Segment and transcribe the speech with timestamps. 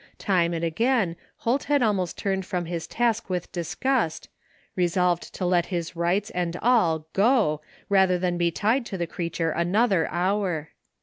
[0.17, 1.15] Time and again
[1.45, 4.29] Holt had almost turned from his task with disgust,
[4.75, 9.51] resolved to let his rights and all go rather than be tied to the creature
[9.51, 10.69] another hour.